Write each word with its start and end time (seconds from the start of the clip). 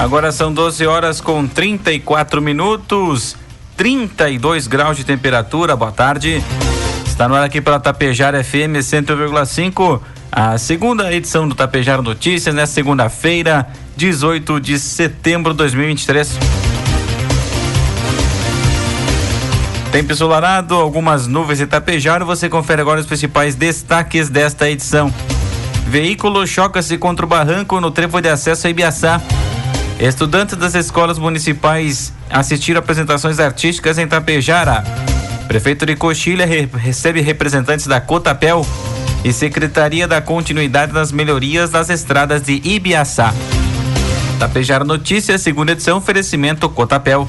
Agora 0.00 0.32
são 0.32 0.50
12 0.50 0.86
horas 0.86 1.20
com 1.20 1.46
34 1.46 2.40
minutos, 2.40 3.36
32 3.76 4.66
graus 4.66 4.96
de 4.96 5.04
temperatura. 5.04 5.76
Boa 5.76 5.92
tarde. 5.92 6.42
Está 7.04 7.28
no 7.28 7.34
ar 7.34 7.44
aqui 7.44 7.60
pela 7.60 7.78
Tapejara 7.78 8.42
FM 8.42 8.80
101,5. 8.80 10.00
A 10.32 10.56
segunda 10.56 11.12
edição 11.12 11.46
do 11.46 11.54
Tapejara 11.54 12.00
Notícias, 12.00 12.54
nesta 12.54 12.74
segunda-feira, 12.74 13.68
18 13.94 14.58
de 14.58 14.78
setembro 14.78 15.52
de 15.52 15.58
2023. 15.58 16.38
Tempo 19.92 20.12
ensolarado, 20.12 20.76
algumas 20.76 21.26
nuvens 21.26 21.58
de 21.58 21.66
Tapejara. 21.66 22.24
Você 22.24 22.48
confere 22.48 22.80
agora 22.80 23.00
os 23.00 23.06
principais 23.06 23.54
destaques 23.54 24.30
desta 24.30 24.70
edição. 24.70 25.12
Veículo 25.86 26.46
choca-se 26.46 26.96
contra 26.96 27.26
o 27.26 27.28
barranco 27.28 27.78
no 27.82 27.90
trevo 27.90 28.18
de 28.22 28.30
acesso 28.30 28.66
a 28.66 28.70
Ibiaçá. 28.70 29.20
Estudantes 30.00 30.56
das 30.56 30.74
escolas 30.74 31.18
municipais 31.18 32.10
assistiram 32.30 32.78
apresentações 32.78 33.38
artísticas 33.38 33.98
em 33.98 34.08
Tapejara. 34.08 34.82
Prefeito 35.46 35.84
de 35.84 35.94
Coxilha 35.94 36.46
re 36.46 36.66
recebe 36.72 37.20
representantes 37.20 37.86
da 37.86 38.00
Cotapel 38.00 38.66
e 39.22 39.30
Secretaria 39.30 40.08
da 40.08 40.22
Continuidade 40.22 40.92
das 40.92 41.12
Melhorias 41.12 41.68
das 41.68 41.90
Estradas 41.90 42.40
de 42.40 42.62
Ibiaçá. 42.64 43.34
Tapejara 44.38 44.84
Notícias, 44.84 45.42
segunda 45.42 45.72
edição, 45.72 45.98
oferecimento 45.98 46.66
Cotapel. 46.70 47.28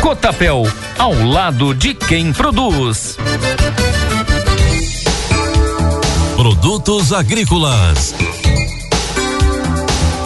Cotapel, 0.00 0.62
ao 0.98 1.12
lado 1.12 1.74
de 1.74 1.92
quem 1.92 2.32
produz. 2.32 3.18
Produtos 6.36 7.12
agrícolas. 7.12 8.14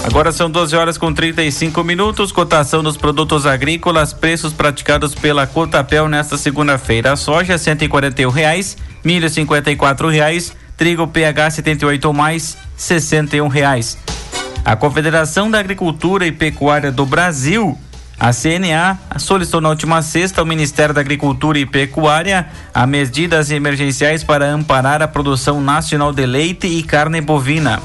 Agora 0.05 0.31
são 0.31 0.49
12 0.49 0.77
horas 0.77 0.97
com 0.97 1.13
35 1.13 1.83
minutos. 1.83 2.31
Cotação 2.31 2.85
dos 2.85 2.97
produtos 2.97 3.47
agrícolas, 3.47 4.13
preços 4.13 4.53
praticados 4.53 5.13
pela 5.13 5.45
Cotapel 5.45 6.09
nesta 6.09 6.39
segunda-feira. 6.39 7.17
Soja 7.17 7.57
R$ 7.57 8.31
reais, 8.33 8.77
milho 9.03 9.27
R$ 9.27 10.11
reais, 10.11 10.53
trigo 10.77 11.09
PH 11.09 11.51
78 11.51 12.05
ou 12.05 12.13
mais 12.13 12.57
R$ 12.79 13.49
reais. 13.51 13.99
A 14.65 14.77
Confederação 14.77 15.51
da 15.51 15.59
Agricultura 15.59 16.25
e 16.27 16.33
Pecuária 16.33 16.93
do 16.93 17.05
Brasil 17.05 17.77
a 18.19 18.33
CNA 18.33 18.99
solicitou 19.19 19.61
na 19.61 19.69
última 19.69 20.01
sexta 20.01 20.41
ao 20.41 20.47
Ministério 20.47 20.95
da 20.95 21.01
Agricultura 21.01 21.59
e 21.59 21.67
Pecuária 21.67 22.47
a 22.73 22.87
medidas 22.87 23.51
emergenciais 23.51 24.23
para 24.23 24.47
amparar 24.47 25.03
a 25.03 25.09
produção 25.09 25.61
nacional 25.61 26.13
de 26.13 26.25
leite 26.25 26.67
e 26.67 26.83
carne 26.83 27.21
bovina. 27.21 27.83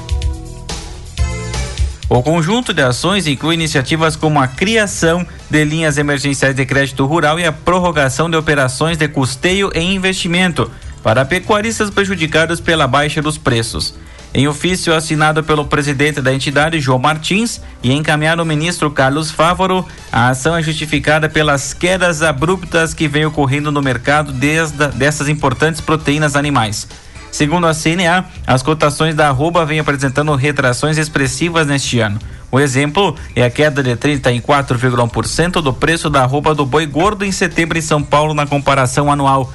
O 2.08 2.22
conjunto 2.22 2.74
de 2.74 2.82
ações 2.82 3.26
inclui 3.26 3.54
iniciativas 3.54 4.16
como 4.16 4.40
a 4.40 4.48
criação 4.48 5.24
de 5.48 5.64
linhas 5.64 5.96
emergenciais 5.96 6.56
de 6.56 6.66
crédito 6.66 7.06
rural 7.06 7.38
e 7.38 7.44
a 7.44 7.52
prorrogação 7.52 8.28
de 8.28 8.36
operações 8.36 8.96
de 8.96 9.06
custeio 9.06 9.70
e 9.74 9.80
investimento 9.80 10.70
para 11.02 11.24
pecuaristas 11.24 11.88
prejudicados 11.88 12.60
pela 12.60 12.86
baixa 12.86 13.22
dos 13.22 13.38
preços. 13.38 13.94
Em 14.32 14.46
ofício 14.46 14.94
assinado 14.94 15.42
pelo 15.42 15.64
presidente 15.64 16.20
da 16.20 16.32
entidade, 16.32 16.78
João 16.78 17.00
Martins, 17.00 17.60
e 17.82 17.92
encaminhado 17.92 18.40
ao 18.40 18.46
ministro 18.46 18.88
Carlos 18.88 19.30
Fávoro, 19.30 19.84
a 20.12 20.28
ação 20.28 20.56
é 20.56 20.62
justificada 20.62 21.28
pelas 21.28 21.74
quedas 21.74 22.22
abruptas 22.22 22.94
que 22.94 23.08
vem 23.08 23.26
ocorrendo 23.26 23.72
no 23.72 23.82
mercado 23.82 24.30
desde 24.30 24.86
dessas 24.88 25.28
importantes 25.28 25.80
proteínas 25.80 26.36
animais. 26.36 26.86
Segundo 27.32 27.66
a 27.66 27.74
CNA, 27.74 28.24
as 28.46 28.62
cotações 28.62 29.16
da 29.16 29.28
arroba 29.28 29.64
vêm 29.64 29.80
apresentando 29.80 30.34
retrações 30.36 30.96
expressivas 30.96 31.66
neste 31.66 31.98
ano. 31.98 32.20
O 32.52 32.60
exemplo 32.60 33.16
é 33.34 33.44
a 33.44 33.50
queda 33.50 33.82
de 33.82 33.96
34,1% 33.96 35.60
do 35.60 35.72
preço 35.72 36.08
da 36.08 36.22
arroba 36.22 36.54
do 36.54 36.66
boi 36.66 36.86
gordo 36.86 37.24
em 37.24 37.32
setembro 37.32 37.78
em 37.78 37.82
São 37.82 38.02
Paulo 38.02 38.34
na 38.34 38.46
comparação 38.46 39.10
anual. 39.10 39.52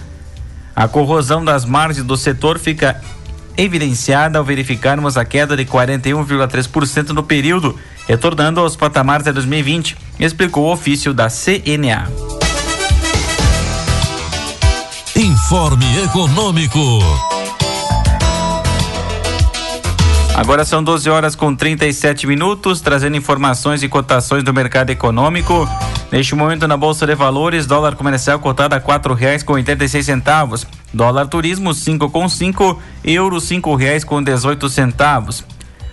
A 0.75 0.87
corrosão 0.87 1.43
das 1.43 1.63
margens 1.63 2.05
do 2.05 2.17
setor 2.17 2.59
fica 2.59 3.01
evidenciada 3.57 4.37
ao 4.37 4.43
verificarmos 4.43 5.17
a 5.17 5.25
queda 5.25 5.55
de 5.55 5.65
41,3% 5.65 7.09
no 7.09 7.23
período, 7.23 7.77
retornando 8.07 8.59
aos 8.59 8.75
patamares 8.75 9.25
de 9.25 9.31
2020, 9.31 9.97
explicou 10.19 10.65
o 10.65 10.71
ofício 10.71 11.13
da 11.13 11.27
CNA. 11.29 12.07
Informe 15.15 16.03
Econômico. 16.03 16.79
Agora 20.35 20.65
são 20.65 20.83
12 20.83 21.09
horas 21.09 21.33
com 21.33 21.55
37 21.55 22.27
minutos, 22.27 22.81
trazendo 22.81 23.15
informações 23.15 23.81
e 23.81 23.87
cotações 23.87 24.43
do 24.43 24.53
mercado 24.53 24.89
econômico. 24.89 25.65
Neste 26.11 26.35
momento, 26.35 26.67
na 26.67 26.75
Bolsa 26.75 27.07
de 27.07 27.15
Valores, 27.15 27.65
dólar 27.65 27.95
comercial 27.95 28.37
cotado 28.39 28.75
a 28.75 28.81
quatro 28.81 29.13
reais 29.13 29.43
com 29.43 29.53
oitenta 29.53 29.87
centavos. 29.87 30.67
Dólar 30.95 31.27
turismo 31.27 31.73
cinco 31.73 32.09
com 32.09 32.29
cinco, 32.29 32.81
euro 33.03 33.41
cinco 33.41 33.75
reais 33.75 34.05
com 34.05 34.23
dezoito 34.23 34.69
centavos. 34.69 35.43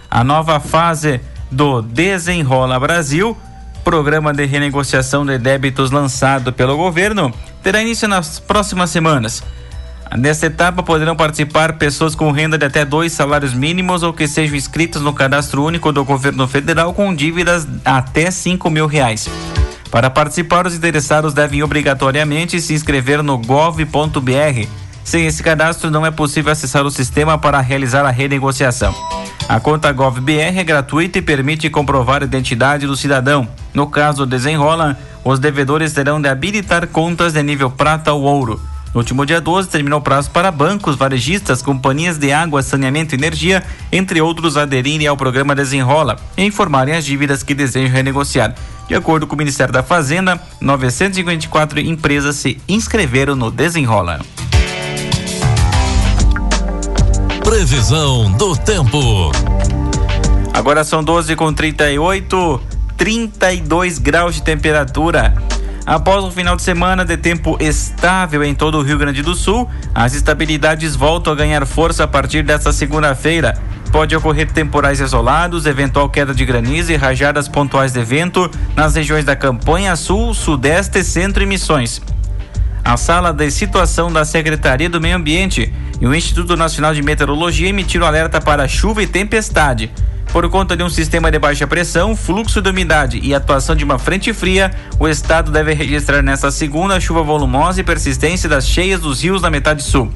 A 0.09 0.23
nova 0.23 0.61
fase 0.61 1.21
do 1.51 1.83
Desenrola 1.83 2.79
Brasil, 2.79 3.37
programa 3.83 4.33
de 4.33 4.45
renegociação 4.45 5.27
de 5.27 5.39
débitos 5.39 5.91
lançado 5.91 6.53
pelo 6.53 6.77
governo, 6.77 7.35
terá 7.65 7.83
início 7.83 8.07
nas 8.07 8.39
próximas 8.39 8.91
semanas. 8.91 9.43
Nesta 10.17 10.47
etapa 10.47 10.85
poderão 10.85 11.17
participar 11.17 11.79
pessoas 11.79 12.15
com 12.15 12.31
renda 12.31 12.57
de 12.57 12.67
até 12.67 12.85
dois 12.85 13.13
salários 13.13 13.53
mínimos 13.53 14.05
ou 14.05 14.13
que 14.13 14.29
sejam 14.29 14.55
inscritos 14.55 15.03
no 15.03 15.13
cadastro 15.13 15.65
único 15.65 15.91
do 15.91 16.05
governo 16.05 16.47
federal 16.47 16.95
com 16.95 17.13
dívidas 17.13 17.67
até 17.85 18.31
cinco 18.31 18.71
mil 18.71 18.87
reais. 18.87 19.29
Para 19.91 20.09
participar, 20.09 20.65
os 20.65 20.77
interessados 20.77 21.35
devem 21.35 21.61
obrigatoriamente 21.61 22.61
se 22.61 22.73
inscrever 22.73 23.21
no 23.21 23.37
gov.br. 23.37 24.69
Sem 25.05 25.27
esse 25.27 25.43
cadastro, 25.43 25.91
não 25.91 26.07
é 26.07 26.11
possível 26.11 26.53
acessar 26.53 26.85
o 26.85 26.91
sistema 26.91 27.37
para 27.37 27.61
realizar 27.61 28.05
a 28.05 28.11
renegociação. 28.11 28.95
A 29.49 29.59
conta 29.59 29.93
GovBR 29.93 30.59
é 30.59 30.65
gratuita 30.65 31.19
e 31.19 31.23
permite 31.23 31.69
comprovar 31.69 32.23
a 32.23 32.25
identidade 32.25 32.87
do 32.87 32.97
cidadão. 32.97 33.47
No 33.75 33.87
caso 33.87 34.25
Desenrola, 34.25 34.97
os 35.25 35.39
devedores 35.39 35.93
terão 35.93 36.21
de 36.21 36.29
habilitar 36.29 36.87
contas 36.87 37.33
de 37.33 37.43
nível 37.43 37.71
prata 37.71 38.13
ou 38.13 38.23
ouro. 38.23 38.61
No 38.95 39.01
último 39.01 39.25
dia 39.25 39.41
12, 39.41 39.69
terminou 39.69 40.01
o 40.01 40.03
prazo 40.03 40.31
para 40.31 40.51
bancos, 40.51 40.97
varejistas, 40.97 41.63
companhias 41.63 42.19
de 42.19 42.31
água, 42.31 42.63
saneamento 42.63 43.15
e 43.15 43.19
energia, 43.19 43.63
entre 43.91 44.21
outros, 44.21 44.57
aderirem 44.57 45.07
ao 45.07 45.17
programa 45.17 45.55
Desenrola 45.55 46.17
e 46.37 46.45
informarem 46.45 46.95
as 46.95 47.05
dívidas 47.05 47.43
que 47.43 47.55
desejam 47.55 47.91
renegociar. 47.91 48.55
De 48.87 48.95
acordo 48.95 49.27
com 49.27 49.35
o 49.35 49.39
Ministério 49.39 49.73
da 49.73 49.83
Fazenda, 49.83 50.39
954 50.61 51.81
empresas 51.81 52.37
se 52.37 52.61
inscreveram 52.69 53.35
no 53.35 53.51
Desenrola. 53.51 54.21
Previsão 57.53 58.33
do 58.33 58.57
tempo. 58.57 59.31
Agora 60.55 60.83
são 60.85 61.05
12 61.05 61.37
com 61.37 61.53
38, 61.53 62.59
32 62.97 63.99
graus 63.99 64.37
de 64.37 64.43
temperatura. 64.43 65.35
Após 65.85 66.25
um 66.25 66.31
final 66.31 66.57
de 66.57 66.63
semana 66.63 67.05
de 67.05 67.15
tempo 67.19 67.59
estável 67.61 68.43
em 68.43 68.55
todo 68.55 68.79
o 68.79 68.83
Rio 68.83 68.97
Grande 68.97 69.21
do 69.21 69.35
Sul, 69.35 69.69
as 69.95 70.15
estabilidades 70.15 70.97
voltam 70.97 71.31
a 71.31 71.37
ganhar 71.37 71.67
força 71.67 72.05
a 72.05 72.09
partir 72.09 72.43
desta 72.43 72.73
segunda-feira. 72.73 73.61
Pode 73.93 74.17
ocorrer 74.17 74.51
temporais 74.51 74.99
isolados, 74.99 75.67
eventual 75.67 76.09
queda 76.09 76.33
de 76.33 76.47
granizo 76.47 76.91
e 76.91 76.97
rajadas 76.97 77.49
pontuais 77.49 77.93
de 77.93 78.03
vento 78.03 78.51
nas 78.75 78.95
regiões 78.95 79.27
da 79.27 79.37
Campanha 79.37 79.95
Sul, 79.95 80.33
Sudeste, 80.33 81.05
Centro 81.05 81.43
e 81.43 81.47
Missões. 81.47 82.01
A 82.85 82.97
sala 82.97 83.33
de 83.33 83.49
situação 83.51 84.13
da 84.13 84.25
Secretaria 84.25 84.91
do 84.91 85.01
Meio 85.01 85.17
Ambiente 85.17 85.73
e 86.01 86.07
o 86.07 86.13
Instituto 86.13 86.57
Nacional 86.57 86.93
de 86.93 87.01
Meteorologia 87.01 87.69
emitiram 87.69 88.07
alerta 88.07 88.41
para 88.41 88.67
chuva 88.67 89.03
e 89.05 89.07
tempestade. 89.07 89.89
Por 90.33 90.49
conta 90.49 90.77
de 90.77 90.83
um 90.83 90.89
sistema 90.89 91.31
de 91.31 91.39
baixa 91.39 91.67
pressão, 91.67 92.17
fluxo 92.17 92.61
de 92.61 92.71
umidade 92.71 93.21
e 93.23 93.35
atuação 93.35 93.77
de 93.77 93.85
uma 93.85 94.01
frente 94.01 94.33
fria, 94.33 94.73
o 94.99 95.07
estado 95.07 95.53
deve 95.53 95.75
registrar 95.75 96.23
nesta 96.23 96.51
segunda 96.51 96.99
chuva 96.99 97.23
volumosa 97.23 97.81
e 97.81 97.85
persistência 97.85 98.49
das 98.49 98.67
cheias 98.67 99.01
dos 99.01 99.23
rios 99.23 99.43
na 99.43 99.51
metade 99.51 99.83
sul. 99.83 100.11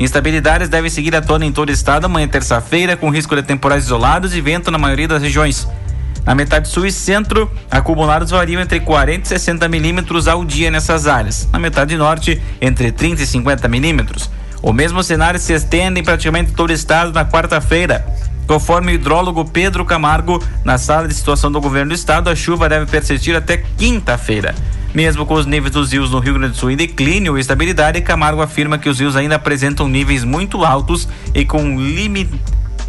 Instabilidades 0.00 0.68
devem 0.68 0.90
seguir 0.90 1.14
atuando 1.14 1.44
em 1.44 1.52
todo 1.52 1.68
o 1.68 1.72
estado 1.72 2.06
amanhã 2.06 2.26
terça-feira, 2.26 2.96
com 2.96 3.10
risco 3.10 3.36
de 3.36 3.42
temporais 3.42 3.84
isolados 3.84 4.34
e 4.34 4.40
vento 4.40 4.70
na 4.70 4.78
maioria 4.78 5.06
das 5.06 5.22
regiões. 5.22 5.68
Na 6.24 6.34
metade 6.34 6.68
sul 6.68 6.86
e 6.86 6.92
centro, 6.92 7.50
acumulados 7.70 8.30
variam 8.30 8.60
entre 8.60 8.80
40 8.80 9.24
e 9.24 9.28
60 9.28 9.68
milímetros 9.68 10.28
ao 10.28 10.44
dia 10.44 10.70
nessas 10.70 11.06
áreas. 11.06 11.48
Na 11.52 11.58
metade 11.58 11.96
norte, 11.96 12.40
entre 12.60 12.92
30 12.92 13.22
e 13.22 13.26
50 13.26 13.68
milímetros. 13.68 14.30
O 14.60 14.72
mesmo 14.72 15.02
cenário 15.02 15.38
se 15.38 15.52
estende 15.52 16.00
em 16.00 16.04
praticamente 16.04 16.52
todo 16.52 16.70
o 16.70 16.72
estado 16.72 17.12
na 17.12 17.24
quarta-feira. 17.24 18.04
Conforme 18.46 18.92
o 18.92 18.94
hidrólogo 18.94 19.44
Pedro 19.44 19.84
Camargo, 19.84 20.42
na 20.64 20.78
sala 20.78 21.06
de 21.06 21.14
situação 21.14 21.52
do 21.52 21.60
governo 21.60 21.90
do 21.90 21.94
estado, 21.94 22.30
a 22.30 22.34
chuva 22.34 22.68
deve 22.68 22.86
persistir 22.86 23.36
até 23.36 23.58
quinta-feira. 23.58 24.54
Mesmo 24.94 25.26
com 25.26 25.34
os 25.34 25.44
níveis 25.44 25.72
dos 25.72 25.92
rios 25.92 26.10
no 26.10 26.18
Rio 26.18 26.34
Grande 26.34 26.54
do 26.54 26.56
Sul 26.56 26.70
em 26.70 26.76
declínio 26.76 27.32
ou 27.32 27.38
estabilidade, 27.38 28.00
Camargo 28.00 28.40
afirma 28.40 28.78
que 28.78 28.88
os 28.88 28.98
rios 28.98 29.16
ainda 29.16 29.36
apresentam 29.36 29.86
níveis 29.86 30.24
muito 30.24 30.64
altos 30.64 31.06
e 31.34 31.44
com 31.44 31.78
limite 31.78 32.40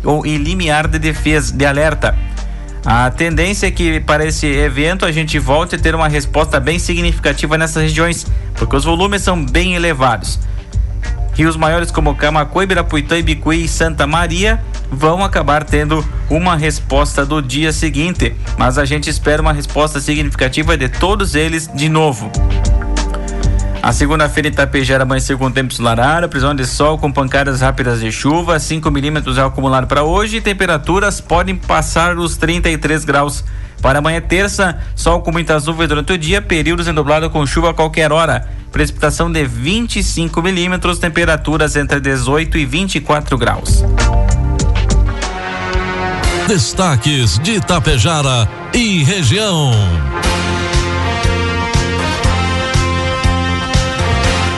ou 0.04 0.26
limiar 0.26 0.88
de 0.88 0.98
defesa, 0.98 1.54
de 1.54 1.66
alerta. 1.66 2.18
A 2.92 3.12
tendência 3.12 3.68
é 3.68 3.72
que 3.72 4.00
para 4.00 4.26
esse 4.26 4.48
evento 4.48 5.06
a 5.06 5.12
gente 5.12 5.38
volte 5.38 5.76
a 5.76 5.78
ter 5.78 5.94
uma 5.94 6.08
resposta 6.08 6.60
bem 6.60 6.80
significativa 6.80 7.56
nessas 7.56 7.84
regiões, 7.84 8.26
porque 8.56 8.76
os 8.76 8.84
volumes 8.84 9.22
são 9.22 9.46
bem 9.46 9.76
elevados. 9.76 10.40
Rios 11.36 11.56
maiores 11.56 11.92
como 11.92 12.16
Camacuã, 12.16 12.64
Ibirapuitã, 12.64 13.20
Ibicuí 13.20 13.66
e 13.66 13.68
Santa 13.68 14.08
Maria 14.08 14.60
vão 14.92 15.24
acabar 15.24 15.64
tendo 15.64 16.04
uma 16.32 16.56
resposta 16.56 17.24
do 17.24 17.44
dia 17.44 17.72
seguinte, 17.72 18.34
mas 18.58 18.80
a 18.80 18.86
gente 18.86 19.08
espera 19.08 19.40
uma 19.40 19.54
resposta 19.54 20.00
significativa 20.00 20.76
de 20.76 20.90
todos 20.90 21.36
eles 21.36 21.70
de 21.72 21.90
novo. 21.90 22.32
A 23.82 23.94
segunda-feira 23.94 24.50
Itapejara 24.50 25.04
amanheceu 25.04 25.38
com 25.38 25.50
tempo 25.50 25.72
ensolarado, 25.72 26.28
prisão 26.28 26.54
de 26.54 26.66
sol 26.66 26.98
com 26.98 27.12
pancadas 27.12 27.62
rápidas 27.62 28.02
de 28.02 28.12
chuva, 28.12 28.60
5 28.60 28.92
milímetros 28.92 29.38
é 29.38 29.42
acumulado 29.42 29.88
para 29.88 30.04
hoje 30.04 30.38
e 30.38 30.42
temperaturas 30.42 31.22
podem 31.22 31.56
passar 31.56 32.18
os 32.18 32.36
33 32.36 33.06
graus. 33.06 33.44
Para 33.82 34.00
amanhã, 34.00 34.20
terça, 34.20 34.78
sol 34.94 35.22
com 35.22 35.32
muitas 35.32 35.66
nuvens 35.66 35.88
durante 35.88 36.12
o 36.12 36.18
dia, 36.18 36.42
períodos 36.42 36.88
endoblado 36.88 37.30
com 37.30 37.46
chuva 37.46 37.70
a 37.70 37.74
qualquer 37.74 38.12
hora. 38.12 38.46
Precipitação 38.70 39.32
de 39.32 39.46
25 39.46 40.42
milímetros, 40.42 41.00
temperaturas 41.00 41.78
entre 41.78 42.02
18 42.02 42.58
e 42.58 42.66
24 42.66 43.38
graus. 43.38 43.84
Destaques 46.48 47.40
de 47.40 47.54
Itapejara 47.54 48.48
e 48.74 49.04
região. 49.04 49.72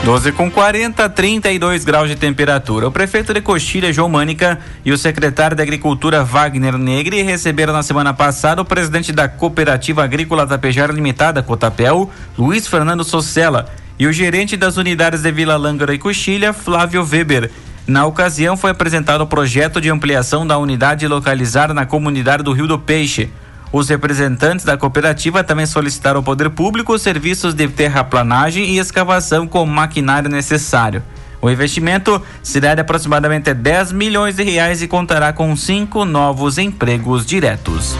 12 0.04 0.32
com 0.32 0.50
40, 0.50 1.08
32 1.08 1.84
graus 1.84 2.08
de 2.08 2.16
temperatura. 2.16 2.88
O 2.88 2.90
prefeito 2.90 3.32
de 3.32 3.40
Coxilha, 3.40 3.92
João 3.92 4.08
Mânica, 4.08 4.58
e 4.84 4.90
o 4.90 4.98
secretário 4.98 5.56
de 5.56 5.62
Agricultura, 5.62 6.24
Wagner 6.24 6.76
Negri, 6.76 7.22
receberam 7.22 7.72
na 7.72 7.84
semana 7.84 8.12
passada 8.12 8.60
o 8.60 8.64
presidente 8.64 9.12
da 9.12 9.28
Cooperativa 9.28 10.02
Agrícola 10.02 10.44
Tapejara 10.44 10.92
Limitada, 10.92 11.40
Cotapel, 11.40 12.10
Luiz 12.36 12.66
Fernando 12.66 13.04
Socella, 13.04 13.68
e 13.96 14.04
o 14.08 14.12
gerente 14.12 14.56
das 14.56 14.76
unidades 14.76 15.22
de 15.22 15.30
Vila 15.30 15.56
Lângara 15.56 15.94
e 15.94 15.98
Coxilha, 15.98 16.52
Flávio 16.52 17.06
Weber. 17.08 17.48
Na 17.86 18.04
ocasião, 18.04 18.56
foi 18.56 18.72
apresentado 18.72 19.20
o 19.20 19.26
projeto 19.28 19.80
de 19.80 19.88
ampliação 19.88 20.44
da 20.44 20.58
unidade 20.58 21.06
localizada 21.06 21.72
na 21.72 21.86
comunidade 21.86 22.42
do 22.42 22.52
Rio 22.52 22.66
do 22.66 22.78
Peixe. 22.78 23.30
Os 23.72 23.88
representantes 23.88 24.66
da 24.66 24.76
cooperativa 24.76 25.42
também 25.42 25.64
solicitaram 25.64 26.18
ao 26.18 26.22
poder 26.22 26.50
público 26.50 26.98
serviços 26.98 27.54
de 27.54 27.66
terraplanagem 27.68 28.64
e 28.66 28.78
escavação 28.78 29.46
com 29.46 29.62
o 29.62 29.66
maquinário 29.66 30.28
necessário. 30.28 31.02
O 31.40 31.50
investimento 31.50 32.22
será 32.42 32.74
de 32.74 32.82
aproximadamente 32.82 33.54
10 33.54 33.92
milhões 33.92 34.36
de 34.36 34.44
reais 34.44 34.82
e 34.82 34.86
contará 34.86 35.32
com 35.32 35.56
cinco 35.56 36.04
novos 36.04 36.58
empregos 36.58 37.24
diretos. 37.24 37.96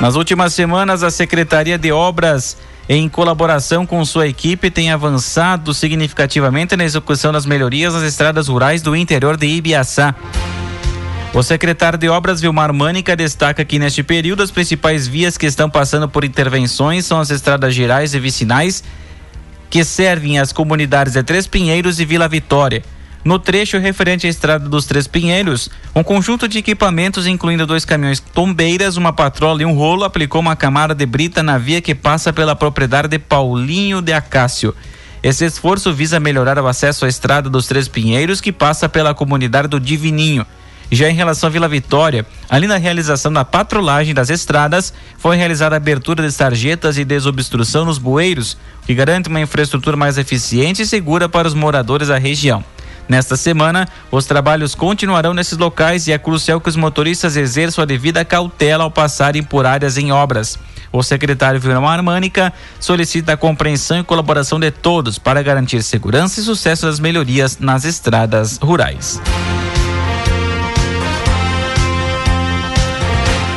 Nas 0.00 0.14
últimas 0.14 0.54
semanas, 0.54 1.02
a 1.02 1.10
Secretaria 1.10 1.76
de 1.76 1.90
Obras 1.90 2.56
em 2.88 3.08
colaboração 3.08 3.84
com 3.84 4.04
sua 4.04 4.28
equipe, 4.28 4.70
tem 4.70 4.92
avançado 4.92 5.74
significativamente 5.74 6.76
na 6.76 6.84
execução 6.84 7.32
das 7.32 7.44
melhorias 7.44 7.94
nas 7.94 8.04
estradas 8.04 8.46
rurais 8.48 8.80
do 8.80 8.94
interior 8.94 9.36
de 9.36 9.46
Ibiaçá. 9.46 10.14
O 11.34 11.42
secretário 11.42 11.98
de 11.98 12.08
Obras 12.08 12.40
Vilmar 12.40 12.72
Mânica 12.72 13.16
destaca 13.16 13.64
que 13.64 13.78
neste 13.78 14.02
período 14.02 14.42
as 14.42 14.50
principais 14.50 15.06
vias 15.06 15.36
que 15.36 15.46
estão 15.46 15.68
passando 15.68 16.08
por 16.08 16.24
intervenções 16.24 17.04
são 17.04 17.18
as 17.18 17.30
estradas 17.30 17.74
gerais 17.74 18.14
e 18.14 18.20
vicinais 18.20 18.82
que 19.68 19.84
servem 19.84 20.38
as 20.38 20.52
comunidades 20.52 21.14
de 21.14 21.22
Três 21.22 21.46
Pinheiros 21.46 21.98
e 21.98 22.04
Vila 22.04 22.28
Vitória. 22.28 22.82
No 23.26 23.40
trecho 23.40 23.76
referente 23.78 24.24
à 24.24 24.30
Estrada 24.30 24.68
dos 24.68 24.86
Três 24.86 25.08
Pinheiros, 25.08 25.68
um 25.92 26.04
conjunto 26.04 26.46
de 26.46 26.58
equipamentos, 26.58 27.26
incluindo 27.26 27.66
dois 27.66 27.84
caminhões 27.84 28.20
tombeiras, 28.20 28.96
uma 28.96 29.12
patrola 29.12 29.62
e 29.62 29.66
um 29.66 29.72
rolo, 29.72 30.04
aplicou 30.04 30.40
uma 30.40 30.54
camada 30.54 30.94
de 30.94 31.04
brita 31.04 31.42
na 31.42 31.58
via 31.58 31.80
que 31.80 31.92
passa 31.92 32.32
pela 32.32 32.54
propriedade 32.54 33.08
de 33.08 33.18
Paulinho 33.18 34.00
de 34.00 34.12
Acácio. 34.12 34.72
Esse 35.24 35.44
esforço 35.44 35.92
visa 35.92 36.20
melhorar 36.20 36.56
o 36.60 36.68
acesso 36.68 37.04
à 37.04 37.08
Estrada 37.08 37.50
dos 37.50 37.66
Três 37.66 37.88
Pinheiros, 37.88 38.40
que 38.40 38.52
passa 38.52 38.88
pela 38.88 39.12
comunidade 39.12 39.66
do 39.66 39.80
Divininho. 39.80 40.46
Já 40.88 41.10
em 41.10 41.14
relação 41.14 41.48
à 41.48 41.50
Vila 41.50 41.66
Vitória, 41.66 42.24
ali 42.48 42.68
na 42.68 42.76
realização 42.76 43.32
da 43.32 43.44
patrulagem 43.44 44.14
das 44.14 44.30
estradas, 44.30 44.94
foi 45.18 45.36
realizada 45.36 45.74
a 45.74 45.78
abertura 45.78 46.22
de 46.22 46.30
sarjetas 46.30 46.96
e 46.96 47.04
desobstrução 47.04 47.84
nos 47.86 47.98
bueiros, 47.98 48.56
que 48.86 48.94
garante 48.94 49.28
uma 49.28 49.40
infraestrutura 49.40 49.96
mais 49.96 50.16
eficiente 50.16 50.82
e 50.82 50.86
segura 50.86 51.28
para 51.28 51.48
os 51.48 51.54
moradores 51.54 52.06
da 52.06 52.18
região. 52.18 52.62
Nesta 53.08 53.36
semana, 53.36 53.86
os 54.10 54.26
trabalhos 54.26 54.74
continuarão 54.74 55.32
nesses 55.32 55.56
locais 55.56 56.06
e 56.06 56.12
é 56.12 56.18
crucial 56.18 56.60
que 56.60 56.68
os 56.68 56.76
motoristas 56.76 57.36
exerçam 57.36 57.82
a 57.82 57.86
devida 57.86 58.24
cautela 58.24 58.84
ao 58.84 58.90
passarem 58.90 59.42
por 59.42 59.64
áreas 59.64 59.96
em 59.96 60.10
obras. 60.10 60.58
O 60.92 61.02
secretário 61.02 61.60
Vilmar 61.60 62.02
Mânica 62.02 62.52
solicita 62.80 63.34
a 63.34 63.36
compreensão 63.36 64.00
e 64.00 64.04
colaboração 64.04 64.58
de 64.58 64.70
todos 64.70 65.18
para 65.18 65.42
garantir 65.42 65.82
segurança 65.82 66.40
e 66.40 66.42
sucesso 66.42 66.86
das 66.86 66.98
melhorias 66.98 67.58
nas 67.58 67.84
estradas 67.84 68.58
rurais. 68.58 69.20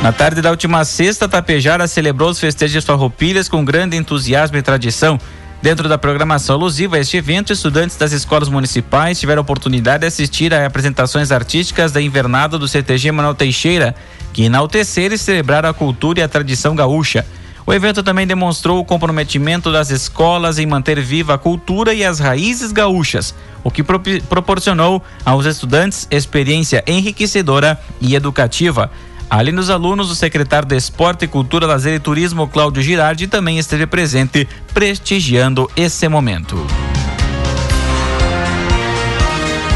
Na 0.02 0.12
tarde 0.12 0.40
da 0.40 0.50
última 0.50 0.82
sexta, 0.84 1.28
Tapejara 1.28 1.86
celebrou 1.86 2.30
os 2.30 2.40
festejos 2.40 2.84
farroupilhas 2.84 3.50
com 3.50 3.62
grande 3.62 3.98
entusiasmo 3.98 4.56
e 4.56 4.62
tradição. 4.62 5.18
Dentro 5.62 5.90
da 5.90 5.98
programação 5.98 6.56
alusiva 6.56 6.96
a 6.96 7.00
este 7.00 7.18
evento, 7.18 7.52
estudantes 7.52 7.94
das 7.94 8.12
escolas 8.12 8.48
municipais 8.48 9.20
tiveram 9.20 9.40
a 9.40 9.42
oportunidade 9.42 10.00
de 10.00 10.06
assistir 10.06 10.54
a 10.54 10.64
apresentações 10.64 11.30
artísticas 11.30 11.92
da 11.92 12.00
invernada 12.00 12.58
do 12.58 12.66
CTG 12.66 13.12
Manuel 13.12 13.34
Teixeira, 13.34 13.94
que 14.32 14.44
enalteceram 14.44 15.14
e 15.14 15.18
celebraram 15.18 15.68
a 15.68 15.74
cultura 15.74 16.20
e 16.20 16.22
a 16.22 16.28
tradição 16.28 16.74
gaúcha. 16.74 17.26
O 17.66 17.74
evento 17.74 18.02
também 18.02 18.26
demonstrou 18.26 18.80
o 18.80 18.84
comprometimento 18.86 19.70
das 19.70 19.90
escolas 19.90 20.58
em 20.58 20.64
manter 20.64 20.98
viva 20.98 21.34
a 21.34 21.38
cultura 21.38 21.92
e 21.92 22.02
as 22.02 22.18
raízes 22.18 22.72
gaúchas, 22.72 23.34
o 23.62 23.70
que 23.70 23.82
pro 23.82 24.00
proporcionou 24.30 25.02
aos 25.26 25.44
estudantes 25.44 26.08
experiência 26.10 26.82
enriquecedora 26.86 27.78
e 28.00 28.14
educativa. 28.14 28.90
Além 29.30 29.54
dos 29.54 29.70
alunos, 29.70 30.10
o 30.10 30.14
secretário 30.16 30.66
de 30.66 30.76
Esporte, 30.76 31.28
Cultura, 31.28 31.64
Lazer 31.64 31.94
e 31.94 32.00
Turismo, 32.00 32.48
Cláudio 32.48 32.82
Girardi, 32.82 33.28
também 33.28 33.60
esteve 33.60 33.86
presente, 33.86 34.48
prestigiando 34.74 35.70
esse 35.76 36.08
momento. 36.08 36.58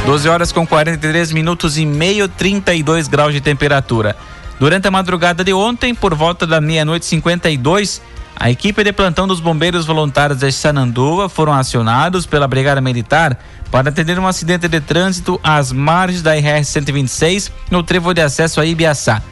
12 0.06 0.28
horas 0.28 0.50
com 0.50 0.66
43 0.66 1.30
minutos 1.30 1.78
e 1.78 1.86
meio, 1.86 2.26
32 2.26 3.06
graus 3.06 3.32
de 3.32 3.40
temperatura. 3.40 4.16
Durante 4.58 4.88
a 4.88 4.90
madrugada 4.90 5.44
de 5.44 5.52
ontem, 5.52 5.94
por 5.94 6.14
volta 6.16 6.46
da 6.46 6.60
meia-noite 6.60 7.06
52, 7.06 8.02
A 8.36 8.50
equipe 8.50 8.82
de 8.82 8.92
plantão 8.92 9.28
dos 9.28 9.38
bombeiros 9.38 9.86
voluntários 9.86 10.40
de 10.40 10.50
Sananduva 10.50 11.28
foram 11.28 11.52
acionados 11.52 12.26
pela 12.26 12.48
Brigada 12.48 12.80
Militar 12.80 13.38
para 13.70 13.90
atender 13.90 14.18
um 14.18 14.26
acidente 14.26 14.66
de 14.66 14.80
trânsito 14.80 15.40
às 15.42 15.70
margens 15.70 16.20
da 16.20 16.34
RR-126 16.34 17.52
no 17.70 17.84
trevo 17.84 18.12
de 18.12 18.20
acesso 18.20 18.60
a 18.60 18.66
Ibiaçá. 18.66 19.22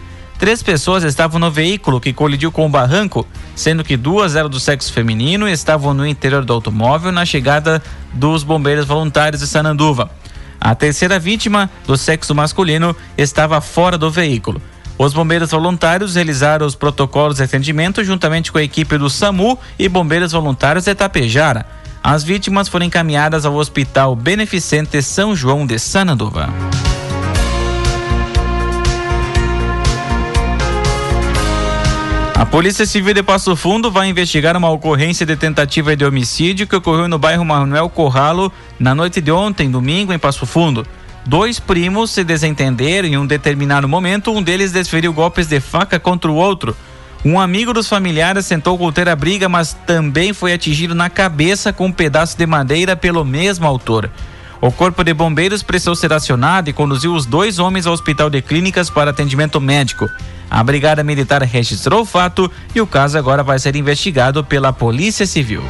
Três 0.42 0.61
pessoas 0.61 1.04
estavam 1.04 1.38
no 1.38 1.52
veículo 1.52 2.00
que 2.00 2.12
colidiu 2.12 2.50
com 2.50 2.66
o 2.66 2.68
barranco, 2.68 3.25
sendo 3.54 3.84
que 3.84 3.96
duas 3.96 4.34
eram 4.34 4.50
do 4.50 4.58
sexo 4.58 4.92
feminino 4.92 5.49
e 5.49 5.52
estavam 5.52 5.94
no 5.94 6.04
interior 6.04 6.44
do 6.44 6.52
automóvel 6.52 7.12
na 7.12 7.25
chegada 7.25 7.80
dos 8.12 8.42
bombeiros 8.42 8.84
voluntários 8.84 9.40
de 9.40 9.46
Sananduva. 9.46 10.11
A 10.61 10.75
terceira 10.75 11.16
vítima, 11.16 11.70
do 11.87 11.96
sexo 11.96 12.34
masculino, 12.34 12.96
estava 13.16 13.61
fora 13.61 13.96
do 13.96 14.11
veículo. 14.11 14.61
Os 14.99 15.14
bombeiros 15.14 15.52
voluntários 15.52 16.16
realizaram 16.16 16.66
os 16.66 16.75
protocolos 16.75 17.37
de 17.37 17.44
atendimento 17.44 18.02
juntamente 18.02 18.50
com 18.50 18.58
a 18.58 18.64
equipe 18.64 18.99
do 18.99 19.08
SAMU 19.08 19.56
e 19.78 19.88
bombeiros 19.88 20.32
voluntários 20.32 20.87
de 20.87 20.94
Tapejara. 20.96 21.64
As 22.02 22.25
vítimas 22.25 22.66
foram 22.66 22.87
encaminhadas 22.87 23.46
ao 23.46 23.54
Hospital 23.54 24.16
Beneficente 24.16 25.00
São 25.02 25.37
João 25.37 25.64
de 25.64 25.78
Sananduva. 25.78 26.49
A 32.42 32.44
Polícia 32.44 32.84
Civil 32.84 33.14
de 33.14 33.22
Passo 33.22 33.54
Fundo 33.54 33.88
vai 33.88 34.08
investigar 34.08 34.56
uma 34.56 34.68
ocorrência 34.68 35.25
de 35.25 35.37
tentativa 35.37 35.94
de 35.94 36.04
homicídio 36.04 36.66
que 36.66 36.75
ocorreu 36.75 37.06
no 37.06 37.16
bairro 37.16 37.44
Manuel 37.44 37.88
Corralo 37.88 38.52
na 38.80 38.96
noite 38.96 39.20
de 39.20 39.30
ontem, 39.30 39.70
domingo, 39.70 40.12
em 40.12 40.18
Passo 40.18 40.44
Fundo. 40.44 40.84
Dois 41.25 41.61
primos 41.61 42.11
se 42.11 42.25
desentenderam 42.25 43.06
em 43.06 43.16
um 43.16 43.25
determinado 43.25 43.87
momento, 43.87 44.32
um 44.32 44.42
deles 44.42 44.72
desferiu 44.72 45.12
golpes 45.12 45.46
de 45.46 45.61
faca 45.61 46.00
contra 46.00 46.32
o 46.32 46.34
outro. 46.34 46.76
Um 47.25 47.38
amigo 47.38 47.72
dos 47.72 47.88
familiares 47.88 48.49
tentou 48.49 48.76
conter 48.76 49.08
a 49.08 49.14
briga, 49.14 49.49
mas 49.49 49.75
também 49.87 50.32
foi 50.32 50.52
atingido 50.52 50.96
na 50.96 51.08
cabeça 51.08 51.72
com 51.72 51.87
um 51.87 51.92
pedaço 51.92 52.37
de 52.37 52.44
madeira 52.44 52.96
pelo 52.96 53.25
mesmo 53.25 53.68
autor. 53.68 54.11
O 54.62 54.71
corpo 54.71 55.02
de 55.02 55.12
bombeiros 55.12 55.61
precisou 55.61 55.97
ser 55.97 56.12
acionado 56.12 56.71
e 56.71 56.73
conduziu 56.73 57.12
os 57.14 57.26
dois 57.26 57.59
homens 57.59 57.85
ao 57.85 57.92
hospital 57.92 58.31
de 58.31 58.40
clínicas 58.40 58.88
para 58.88 59.11
atendimento 59.11 59.61
médico. 59.61 60.09
A 60.49 60.62
Brigada 60.62 61.02
Militar 61.02 61.42
registrou 61.42 62.02
o 62.02 62.04
fato 62.04 62.49
e 62.73 62.81
o 62.81 62.87
caso 62.87 63.19
agora 63.19 63.42
vai 63.42 63.59
ser 63.59 63.75
investigado 63.75 64.45
pela 64.45 64.73
Polícia 64.73 65.26
Civil. 65.26 65.64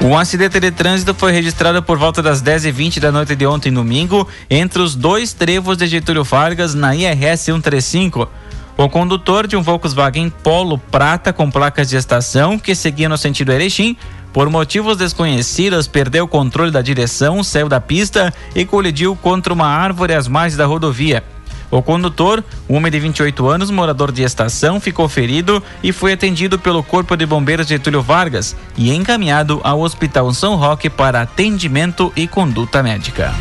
Um 0.00 0.16
acidente 0.16 0.60
de 0.60 0.70
trânsito 0.70 1.14
foi 1.14 1.32
registrado 1.32 1.82
por 1.82 1.98
volta 1.98 2.22
das 2.22 2.40
10h20 2.40 3.00
da 3.00 3.10
noite 3.10 3.34
de 3.34 3.44
ontem, 3.44 3.72
domingo, 3.72 4.28
entre 4.48 4.80
os 4.80 4.94
dois 4.94 5.32
trevos 5.32 5.78
de 5.78 5.88
Getúlio 5.88 6.22
Vargas 6.22 6.74
na 6.74 6.94
IRS 6.94 7.42
135. 7.42 8.28
O 8.76 8.88
condutor 8.88 9.46
de 9.46 9.56
um 9.56 9.62
Volkswagen 9.62 10.28
Polo 10.28 10.78
prata 10.78 11.32
com 11.32 11.48
placas 11.48 11.88
de 11.88 11.96
estação 11.96 12.58
que 12.58 12.74
seguia 12.74 13.08
no 13.08 13.16
sentido 13.16 13.52
Erechim, 13.52 13.96
por 14.32 14.50
motivos 14.50 14.96
desconhecidos, 14.96 15.86
perdeu 15.86 16.24
o 16.24 16.28
controle 16.28 16.72
da 16.72 16.82
direção, 16.82 17.44
saiu 17.44 17.68
da 17.68 17.80
pista 17.80 18.34
e 18.52 18.64
colidiu 18.64 19.14
contra 19.14 19.52
uma 19.52 19.68
árvore 19.68 20.12
às 20.12 20.26
margens 20.26 20.56
da 20.56 20.66
rodovia. 20.66 21.22
O 21.70 21.80
condutor, 21.82 22.42
um 22.68 22.76
homem 22.76 22.90
de 22.90 22.98
28 22.98 23.48
anos, 23.48 23.70
morador 23.70 24.10
de 24.10 24.22
estação, 24.22 24.80
ficou 24.80 25.08
ferido 25.08 25.62
e 25.82 25.92
foi 25.92 26.12
atendido 26.12 26.58
pelo 26.58 26.82
Corpo 26.82 27.16
de 27.16 27.24
Bombeiros 27.24 27.68
Getúlio 27.68 28.02
Vargas 28.02 28.56
e 28.76 28.92
encaminhado 28.92 29.60
ao 29.62 29.80
Hospital 29.80 30.32
São 30.34 30.56
Roque 30.56 30.90
para 30.90 31.22
atendimento 31.22 32.12
e 32.16 32.26
conduta 32.26 32.82
médica. 32.82 33.32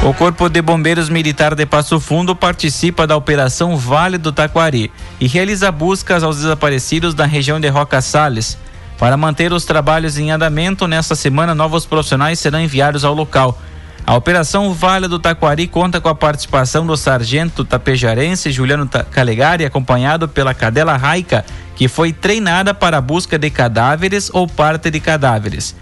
O 0.00 0.14
Corpo 0.14 0.48
de 0.48 0.62
Bombeiros 0.62 1.08
Militar 1.08 1.56
de 1.56 1.66
Passo 1.66 1.98
Fundo 1.98 2.34
participa 2.34 3.04
da 3.04 3.16
Operação 3.16 3.76
Vale 3.76 4.16
do 4.16 4.30
Taquari 4.30 4.92
e 5.20 5.26
realiza 5.26 5.72
buscas 5.72 6.22
aos 6.22 6.36
desaparecidos 6.36 7.14
da 7.14 7.26
região 7.26 7.60
de 7.60 7.68
Roca 7.68 8.00
Salles. 8.00 8.56
Para 8.96 9.16
manter 9.16 9.52
os 9.52 9.64
trabalhos 9.64 10.16
em 10.16 10.30
andamento, 10.30 10.86
nesta 10.86 11.16
semana 11.16 11.52
novos 11.52 11.84
profissionais 11.84 12.38
serão 12.38 12.60
enviados 12.60 13.04
ao 13.04 13.12
local. 13.12 13.60
A 14.06 14.14
Operação 14.14 14.72
Vale 14.72 15.08
do 15.08 15.18
Taquari 15.18 15.66
conta 15.66 16.00
com 16.00 16.08
a 16.08 16.14
participação 16.14 16.86
do 16.86 16.96
sargento 16.96 17.64
tapejarense 17.64 18.52
Juliano 18.52 18.88
Calegari, 19.10 19.64
acompanhado 19.64 20.28
pela 20.28 20.54
cadela 20.54 20.96
Raica, 20.96 21.44
que 21.74 21.88
foi 21.88 22.12
treinada 22.12 22.72
para 22.72 22.98
a 22.98 23.02
busca 23.02 23.36
de 23.36 23.50
cadáveres 23.50 24.30
ou 24.32 24.46
parte 24.46 24.92
de 24.92 25.00
cadáveres. 25.00 25.74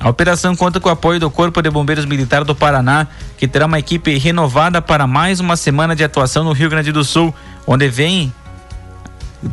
A 0.00 0.08
operação 0.08 0.56
conta 0.56 0.80
com 0.80 0.88
o 0.88 0.92
apoio 0.92 1.20
do 1.20 1.30
Corpo 1.30 1.60
de 1.60 1.68
Bombeiros 1.68 2.06
Militar 2.06 2.42
do 2.42 2.54
Paraná, 2.54 3.06
que 3.36 3.46
terá 3.46 3.66
uma 3.66 3.78
equipe 3.78 4.16
renovada 4.16 4.80
para 4.80 5.06
mais 5.06 5.40
uma 5.40 5.56
semana 5.56 5.94
de 5.94 6.02
atuação 6.02 6.42
no 6.42 6.52
Rio 6.52 6.70
Grande 6.70 6.90
do 6.90 7.04
Sul, 7.04 7.34
onde 7.66 7.86
vem 7.86 8.32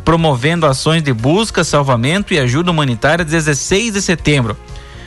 promovendo 0.06 0.64
ações 0.64 1.02
de 1.02 1.12
busca, 1.12 1.62
salvamento 1.62 2.32
e 2.32 2.38
ajuda 2.38 2.70
humanitária 2.70 3.26
16 3.26 3.92
de 3.92 4.00
setembro. 4.00 4.56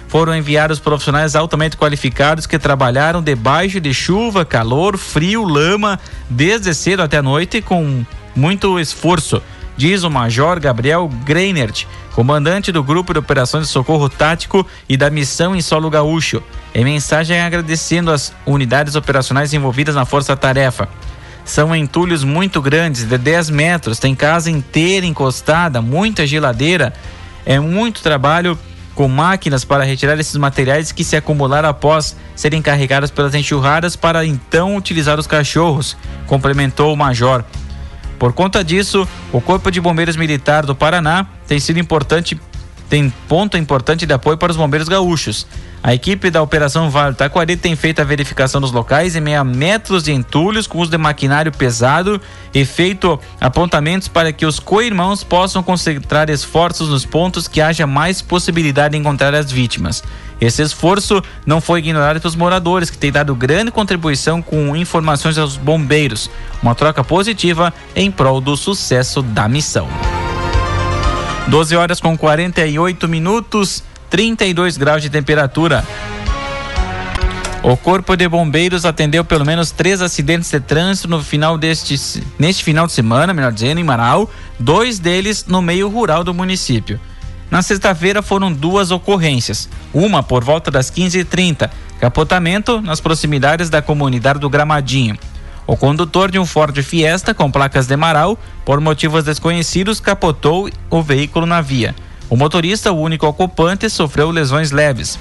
Foram 0.08 0.36
enviados 0.36 0.80
profissionais 0.80 1.36
altamente 1.36 1.76
qualificados 1.76 2.46
que 2.46 2.60
trabalharam 2.60 3.24
debaixo 3.24 3.82
de 3.82 3.96
chuva, 3.96 4.46
calor, 4.46 4.96
frio, 4.96 5.44
lama, 5.44 6.00
desde 6.30 6.72
cedo 6.76 7.02
até 7.02 7.18
a 7.18 7.24
noite 7.24 7.64
com 7.64 8.06
muito 8.36 8.80
esforço, 8.80 9.42
diz 9.78 10.04
o 10.04 10.10
Major 10.10 10.60
Gabriel 10.60 11.10
Greinert, 11.26 11.86
comandante 12.14 12.72
do 12.72 12.84
Grupo 12.84 13.14
de 13.14 13.20
Operações 13.20 13.68
de 13.68 13.72
Socorro 13.72 14.10
Tático 14.10 14.66
e 14.88 14.98
da 14.98 15.10
Missão 15.10 15.56
em 15.56 15.62
Solo 15.62 15.90
Gaúcho. 15.90 16.42
Em 16.74 16.84
mensagem 16.84 17.40
agradecendo 17.40 18.12
as 18.12 18.34
unidades 18.46 18.96
operacionais 18.96 19.54
envolvidas 19.54 19.96
na 19.96 20.06
força-tarefa. 20.06 20.88
São 21.44 21.76
entulhos 21.76 22.24
muito 22.24 22.62
grandes, 22.62 23.08
de 23.08 23.18
10 23.18 23.50
metros, 23.50 24.00
tem 24.00 24.16
casa 24.16 24.52
inteira 24.52 25.06
encostada, 25.06 25.82
muita 25.82 26.26
geladeira, 26.28 26.94
é 27.46 27.60
muito 27.60 28.02
trabalho 28.02 28.58
com 28.94 29.08
máquinas 29.08 29.66
para 29.66 29.84
retirar 29.84 30.20
esses 30.20 30.36
materiais 30.36 30.92
que 30.92 31.04
se 31.04 31.16
acumularam 31.16 31.70
após 31.70 32.16
serem 32.36 32.62
carregados 32.62 33.10
pelas 33.10 33.34
enxurradas 33.34 33.96
para 33.96 34.26
então 34.26 34.76
utilizar 34.76 35.20
os 35.20 35.28
cachorros, 35.28 35.98
complementou 36.28 36.94
o 36.94 36.98
major. 36.98 37.44
Por 38.22 38.34
conta 38.34 38.64
disso, 38.64 39.08
o 39.34 39.42
Corpo 39.42 39.72
de 39.72 39.82
Bombeiros 39.82 40.16
Militar 40.16 40.64
do 40.64 40.76
Paraná 40.76 41.26
tem 41.48 41.60
sido 41.60 41.80
importante, 41.80 42.40
tem 42.88 43.12
ponto 43.28 43.58
importante 43.58 44.06
de 44.06 44.14
apoio 44.14 44.38
para 44.38 44.52
os 44.52 44.58
bombeiros 44.58 44.88
gaúchos. 44.88 45.48
A 45.82 45.92
equipe 45.96 46.30
da 46.30 46.40
Operação 46.40 46.88
Vale 46.92 47.16
Taquari 47.16 47.58
tem 47.58 47.76
feito 47.76 48.00
a 48.00 48.04
verificação 48.04 48.62
dos 48.62 48.72
locais 48.72 49.16
em 49.16 49.22
meio 49.22 49.42
a 49.42 49.44
metros 49.44 50.04
de 50.04 50.12
entulhos 50.12 50.68
com 50.68 50.78
uso 50.78 50.92
de 50.92 51.00
maquinário 51.00 51.52
pesado 51.52 52.22
e 52.54 52.64
feito 52.64 53.20
apontamentos 53.40 54.08
para 54.08 54.32
que 54.32 54.46
os 54.46 54.60
co-irmãos 54.60 55.24
possam 55.24 55.64
concentrar 55.64 56.30
esforços 56.30 56.90
nos 56.90 57.04
pontos 57.04 57.48
que 57.48 57.60
haja 57.60 57.88
mais 57.88 58.22
possibilidade 58.22 58.92
de 58.92 59.00
encontrar 59.00 59.34
as 59.34 59.52
vítimas. 59.52 60.04
Esse 60.42 60.64
esforço 60.64 61.22
não 61.46 61.62
foi 61.62 61.80
ignorado 61.80 62.20
pelos 62.20 62.36
moradores, 62.36 62.90
que 62.90 62.98
têm 62.98 63.12
dado 63.12 63.36
grande 63.36 63.70
contribuição 63.70 64.42
com 64.42 64.76
informações 64.76 65.38
aos 65.38 65.56
bombeiros. 65.56 66.32
Uma 66.64 66.74
troca 66.74 67.04
positiva 67.04 67.72
em 67.96 68.10
prol 68.10 68.42
do 68.42 68.58
sucesso 68.58 69.22
da 69.22 69.48
missão. 69.48 69.88
12 71.48 71.76
horas 71.76 72.00
com 72.00 72.18
48 72.18 73.08
minutos. 73.08 73.84
32 74.10 74.78
graus 74.78 75.02
de 75.04 75.10
temperatura. 75.12 75.86
O 77.64 77.78
Corpo 77.78 78.18
de 78.18 78.28
Bombeiros 78.28 78.86
atendeu 78.86 79.24
pelo 79.24 79.46
menos 79.46 79.70
três 79.70 80.02
acidentes 80.02 80.50
de 80.50 80.60
trânsito 80.60 81.08
no 81.08 81.22
final 81.24 81.56
deste, 81.58 82.24
neste 82.40 82.64
final 82.64 82.88
de 82.88 82.94
semana, 82.94 83.34
melhor 83.34 83.52
dizendo, 83.52 83.80
em 83.80 83.84
Manaus, 83.84 84.28
dois 84.60 84.98
deles 84.98 85.46
no 85.48 85.62
meio 85.62 85.88
rural 85.88 86.24
do 86.24 86.34
município. 86.34 87.00
Na 87.52 87.62
sexta-feira 87.62 88.22
foram 88.22 88.50
duas 88.50 88.92
ocorrências, 88.92 89.68
uma 89.94 90.24
por 90.24 90.42
volta 90.42 90.72
das 90.72 90.90
15h30, 90.90 91.70
capotamento 92.00 92.82
nas 92.82 93.02
proximidades 93.02 93.70
da 93.70 93.82
comunidade 93.82 94.40
do 94.40 94.50
Gramadinho. 94.50 95.20
O 95.68 95.76
condutor 95.76 96.32
de 96.32 96.40
um 96.40 96.46
Ford 96.46 96.82
Fiesta 96.82 97.34
com 97.34 97.52
placas 97.52 97.88
de 97.88 97.98
Marau, 97.98 98.40
por 98.64 98.80
motivos 98.80 99.26
desconhecidos, 99.26 100.00
capotou 100.00 100.70
o 100.90 101.02
veículo 101.02 101.46
na 101.46 101.60
via. 101.60 101.94
O 102.30 102.38
motorista, 102.38 102.94
o 102.94 103.02
único 103.02 103.28
ocupante, 103.28 103.90
sofreu 103.90 104.32
lesões 104.32 104.72
leves. 104.72 105.20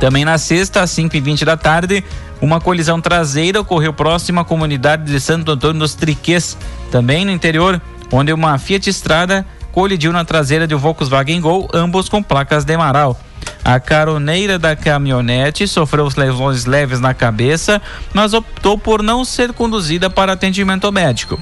Também 0.00 0.24
na 0.24 0.38
sexta, 0.38 0.80
às 0.80 0.90
5h20 0.92 1.44
da 1.44 1.58
tarde, 1.58 2.02
uma 2.40 2.58
colisão 2.62 2.98
traseira 2.98 3.60
ocorreu 3.60 3.92
próximo 3.92 4.40
à 4.40 4.44
comunidade 4.46 5.04
de 5.04 5.20
Santo 5.20 5.52
Antônio 5.52 5.80
dos 5.80 5.94
Triquês, 5.94 6.56
também 6.90 7.26
no 7.26 7.30
interior, 7.30 7.78
onde 8.10 8.32
uma 8.32 8.56
Fiat 8.56 8.88
Estrada 8.88 9.46
colidiu 9.72 10.12
na 10.12 10.24
traseira 10.24 10.66
de 10.66 10.74
um 10.74 10.78
Volkswagen 10.78 11.40
Gol, 11.40 11.68
ambos 11.72 12.08
com 12.08 12.22
placas 12.22 12.64
de 12.64 12.74
Amaral. 12.74 13.18
A 13.64 13.78
caroneira 13.78 14.58
da 14.58 14.74
caminhonete 14.74 15.68
sofreu 15.68 16.08
lesões 16.16 16.64
leves 16.64 17.00
na 17.00 17.12
cabeça, 17.12 17.80
mas 18.12 18.32
optou 18.32 18.78
por 18.78 19.02
não 19.02 19.24
ser 19.24 19.52
conduzida 19.52 20.08
para 20.08 20.32
atendimento 20.32 20.90
médico. 20.90 21.40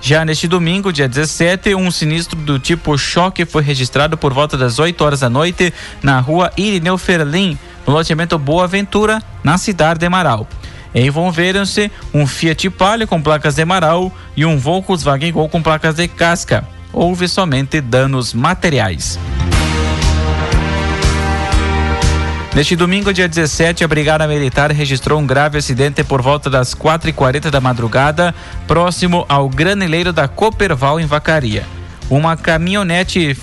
Já 0.00 0.22
neste 0.22 0.46
domingo, 0.46 0.92
dia 0.92 1.08
17, 1.08 1.74
um 1.74 1.90
sinistro 1.90 2.38
do 2.38 2.58
tipo 2.58 2.96
choque 2.98 3.46
foi 3.46 3.62
registrado 3.62 4.18
por 4.18 4.34
volta 4.34 4.56
das 4.56 4.78
8 4.78 5.02
horas 5.02 5.20
da 5.20 5.30
noite 5.30 5.72
na 6.02 6.20
rua 6.20 6.52
Irineu 6.58 6.98
Ferlim, 6.98 7.58
no 7.86 7.94
loteamento 7.94 8.38
Boa 8.38 8.66
Ventura, 8.66 9.22
na 9.42 9.56
cidade 9.56 10.00
de 10.00 10.08
Marau. 10.08 10.46
Envolveram-se 10.94 11.90
um 12.12 12.26
Fiat 12.26 12.68
Palio 12.68 13.08
com 13.08 13.20
placas 13.20 13.54
de 13.54 13.64
Marau 13.64 14.12
e 14.36 14.44
um 14.44 14.58
Volkswagen 14.58 15.32
Gol 15.32 15.48
com 15.48 15.62
placas 15.62 15.94
de 15.94 16.06
casca. 16.06 16.73
Houve 16.94 17.26
somente 17.26 17.80
danos 17.80 18.32
materiais. 18.32 19.18
Neste 22.54 22.76
domingo, 22.76 23.12
dia 23.12 23.28
17, 23.28 23.82
a 23.82 23.88
Brigada 23.88 24.28
Militar 24.28 24.70
registrou 24.70 25.18
um 25.18 25.26
grave 25.26 25.58
acidente 25.58 26.04
por 26.04 26.22
volta 26.22 26.48
das 26.48 26.72
4h40 26.72 27.50
da 27.50 27.60
madrugada, 27.60 28.32
próximo 28.68 29.26
ao 29.28 29.48
granileiro 29.48 30.12
da 30.12 30.28
Cooperval, 30.28 31.00
em 31.00 31.06
Vacaria. 31.06 31.66
Uma 32.08 32.36
caminhonete 32.36 33.36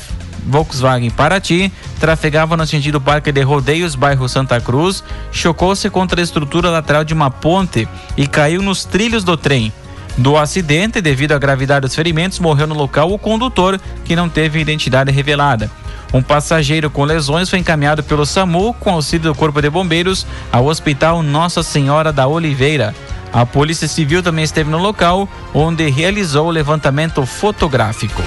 Volkswagen 0.48 1.10
Paraty 1.10 1.70
trafegava 2.00 2.56
no 2.56 2.66
sentido 2.66 3.02
Parque 3.02 3.34
de 3.34 3.42
Rodeios, 3.42 3.96
bairro 3.96 4.30
Santa 4.30 4.62
Cruz, 4.62 5.04
chocou-se 5.30 5.90
contra 5.90 6.22
a 6.22 6.24
estrutura 6.24 6.70
lateral 6.70 7.04
de 7.04 7.14
uma 7.14 7.30
ponte 7.30 7.88
e 8.16 8.26
caiu 8.26 8.62
nos 8.62 8.86
trilhos 8.86 9.26
do 9.26 9.36
trem. 9.36 9.74
Do 10.22 10.38
acidente, 10.38 11.02
devido 11.02 11.32
à 11.32 11.40
gravidade 11.40 11.82
dos 11.82 11.96
ferimentos, 11.96 12.38
morreu 12.38 12.68
no 12.68 12.76
local 12.76 13.12
o 13.12 13.18
condutor, 13.18 13.82
que 14.06 14.16
não 14.16 14.30
teve 14.30 14.60
identidade 14.60 15.12
revelada. 15.12 15.68
Um 16.14 16.22
passageiro 16.22 16.92
com 16.92 17.04
lesões 17.04 17.50
foi 17.50 17.58
encaminhado 17.58 18.04
pelo 18.04 18.24
SAMU, 18.24 18.72
com 18.76 18.92
auxílio 18.92 19.34
do 19.34 19.36
Corpo 19.36 19.60
de 19.60 19.68
Bombeiros, 19.68 20.28
ao 20.52 20.68
Hospital 20.68 21.24
Nossa 21.24 21.64
Senhora 21.64 22.14
da 22.14 22.28
Oliveira. 22.28 22.94
A 23.34 23.48
Polícia 23.48 23.88
Civil 23.88 24.22
também 24.22 24.44
esteve 24.44 24.70
no 24.70 24.78
local, 24.78 25.28
onde 25.56 25.90
realizou 25.90 26.50
o 26.50 26.52
levantamento 26.52 27.26
fotográfico. 27.26 28.22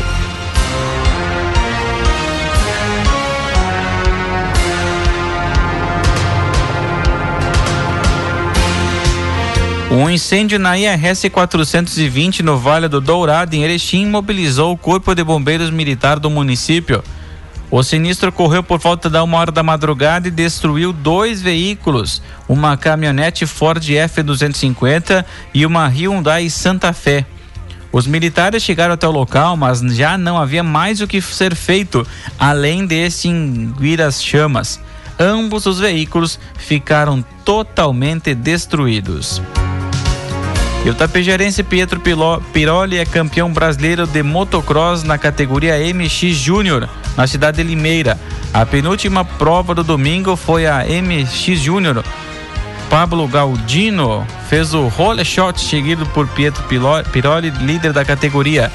Um 9.94 10.10
incêndio 10.10 10.58
na 10.58 10.76
IRS 10.76 11.30
420 11.30 12.42
no 12.42 12.58
Vale 12.58 12.88
do 12.88 13.00
Dourado, 13.00 13.54
em 13.54 13.62
Erechim, 13.62 14.06
mobilizou 14.06 14.72
o 14.72 14.76
Corpo 14.76 15.14
de 15.14 15.22
Bombeiros 15.22 15.70
Militar 15.70 16.18
do 16.18 16.28
município. 16.28 17.00
O 17.70 17.80
sinistro 17.80 18.30
ocorreu 18.30 18.60
por 18.60 18.80
volta 18.80 19.08
da 19.08 19.22
uma 19.22 19.38
hora 19.38 19.52
da 19.52 19.62
madrugada 19.62 20.26
e 20.26 20.32
destruiu 20.32 20.92
dois 20.92 21.40
veículos, 21.40 22.20
uma 22.48 22.76
caminhonete 22.76 23.46
Ford 23.46 23.80
F250 23.80 25.24
e 25.54 25.64
uma 25.64 25.86
Hyundai 25.86 26.50
Santa 26.50 26.92
Fé. 26.92 27.24
Os 27.92 28.04
militares 28.04 28.64
chegaram 28.64 28.94
até 28.94 29.06
o 29.06 29.12
local, 29.12 29.56
mas 29.56 29.78
já 29.78 30.18
não 30.18 30.36
havia 30.36 30.64
mais 30.64 31.00
o 31.02 31.06
que 31.06 31.22
ser 31.22 31.54
feito, 31.54 32.04
além 32.36 32.84
de 32.84 32.96
extinguir 32.96 34.02
as 34.02 34.20
chamas. 34.20 34.80
Ambos 35.20 35.66
os 35.66 35.78
veículos 35.78 36.40
ficaram 36.58 37.24
totalmente 37.44 38.34
destruídos. 38.34 39.40
E 40.84 40.90
o 40.90 40.94
tapejarense 40.94 41.62
Pietro 41.62 41.98
Piroli 42.52 42.98
é 42.98 43.06
campeão 43.06 43.50
brasileiro 43.50 44.06
de 44.06 44.22
motocross 44.22 45.02
na 45.02 45.16
categoria 45.16 45.78
MX 45.94 46.36
Júnior, 46.36 46.86
na 47.16 47.26
cidade 47.26 47.56
de 47.56 47.62
Limeira. 47.62 48.20
A 48.52 48.66
penúltima 48.66 49.24
prova 49.24 49.74
do 49.74 49.82
domingo 49.82 50.36
foi 50.36 50.66
a 50.66 50.84
MX 50.84 51.58
Júnior. 51.58 52.04
Pablo 52.90 53.26
Galdino 53.26 54.26
fez 54.50 54.74
o 54.74 54.86
roller 54.88 55.24
shot 55.24 55.58
seguido 55.58 56.04
por 56.06 56.28
Pietro 56.28 56.62
Piroli, 56.64 57.50
líder 57.62 57.94
da 57.94 58.04
categoria. 58.04 58.70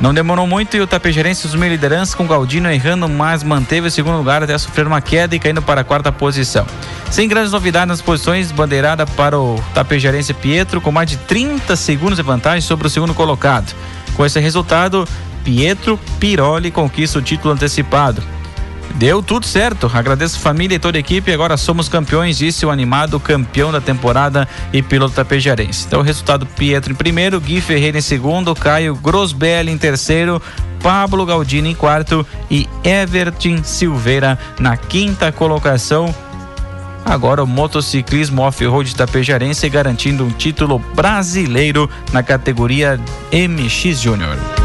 Não 0.00 0.12
demorou 0.12 0.46
muito 0.46 0.76
e 0.76 0.80
o 0.80 0.86
Tapejarense 0.86 1.46
assumiu 1.46 1.68
liderança 1.68 2.16
com 2.16 2.26
Galdino 2.26 2.70
errando, 2.70 3.08
mas 3.08 3.42
manteve 3.42 3.88
o 3.88 3.90
segundo 3.90 4.18
lugar 4.18 4.42
até 4.42 4.56
sofrer 4.58 4.86
uma 4.86 5.00
queda 5.00 5.36
e 5.36 5.38
caindo 5.38 5.62
para 5.62 5.82
a 5.82 5.84
quarta 5.84 6.10
posição. 6.10 6.66
Sem 7.10 7.28
grandes 7.28 7.52
novidades 7.52 7.88
nas 7.88 8.02
posições, 8.02 8.50
bandeirada 8.50 9.06
para 9.06 9.38
o 9.38 9.62
Tapejarense 9.72 10.34
Pietro 10.34 10.80
com 10.80 10.90
mais 10.90 11.08
de 11.08 11.16
30 11.16 11.76
segundos 11.76 12.16
de 12.16 12.22
vantagem 12.22 12.60
sobre 12.60 12.86
o 12.86 12.90
segundo 12.90 13.14
colocado. 13.14 13.72
Com 14.16 14.26
esse 14.26 14.40
resultado, 14.40 15.06
Pietro 15.44 15.98
Piroli 16.18 16.70
conquista 16.70 17.18
o 17.18 17.22
título 17.22 17.54
antecipado. 17.54 18.33
Deu 18.94 19.22
tudo 19.22 19.46
certo. 19.46 19.90
Agradeço 19.92 20.36
a 20.36 20.40
família 20.40 20.76
e 20.76 20.78
toda 20.78 20.98
a 20.98 21.00
equipe. 21.00 21.32
Agora 21.32 21.56
somos 21.56 21.88
campeões, 21.88 22.38
disse 22.38 22.64
o 22.64 22.70
animado 22.70 23.18
campeão 23.18 23.72
da 23.72 23.80
temporada 23.80 24.48
e 24.72 24.82
piloto 24.82 25.14
tapejarense. 25.14 25.86
Então, 25.86 26.02
resultado: 26.02 26.46
Pietro 26.46 26.92
em 26.92 26.96
primeiro, 26.96 27.40
Gui 27.40 27.60
Ferreira 27.60 27.98
em 27.98 28.02
segundo, 28.02 28.54
Caio 28.54 28.94
Grosbelli 28.94 29.72
em 29.72 29.78
terceiro, 29.78 30.40
Pablo 30.82 31.26
Galdini 31.26 31.70
em 31.70 31.74
quarto 31.74 32.26
e 32.50 32.68
Everton 32.84 33.64
Silveira 33.64 34.38
na 34.58 34.76
quinta 34.76 35.32
colocação. 35.32 36.14
Agora 37.04 37.42
o 37.44 37.46
motociclismo 37.46 38.42
off-road 38.42 38.94
tapejarense 38.96 39.68
garantindo 39.68 40.24
um 40.24 40.30
título 40.30 40.78
brasileiro 40.78 41.90
na 42.12 42.22
categoria 42.22 42.98
MX 43.30 44.00
Júnior. 44.00 44.63